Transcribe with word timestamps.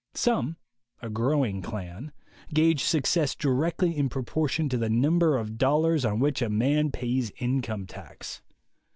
Some 0.15 0.55
(a 1.03 1.11
growing 1.11 1.61
clan) 1.61 2.11
gauge 2.55 2.83
success 2.85 3.35
directly 3.35 3.95
in 3.95 4.09
proportion 4.09 4.67
to 4.69 4.77
the 4.79 4.89
number 4.89 5.37
of 5.37 5.59
dollars 5.59 6.05
on 6.05 6.19
which 6.19 6.41
a 6.41 6.49
man 6.49 6.89
pays 6.91 7.31
income 7.37 7.85
tax. 7.85 8.41